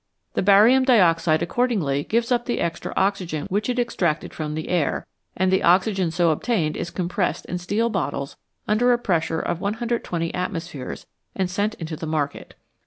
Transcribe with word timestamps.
The 0.33 0.41
barium 0.41 0.83
dioxide 0.83 1.43
accordingly 1.43 2.05
gives 2.05 2.31
up 2.31 2.45
the 2.47 2.59
extra 2.59 2.91
oxygen 2.97 3.45
which 3.51 3.69
it 3.69 3.77
extracted 3.77 4.33
from 4.33 4.55
the 4.55 4.67
air, 4.69 5.05
and 5.37 5.51
the 5.53 5.61
oxygen 5.61 6.09
so 6.09 6.31
obtained 6.31 6.75
is 6.75 6.89
compressed 6.89 7.45
in 7.45 7.59
steel 7.59 7.87
bottles 7.91 8.35
under 8.67 8.93
a 8.93 8.97
pressure 8.97 9.39
of 9.39 9.61
120 9.61 10.33
atmospheres 10.33 11.05
and 11.35 11.51
sent 11.51 11.75
into 11.75 11.95
the 11.95 12.07
market. 12.07 12.55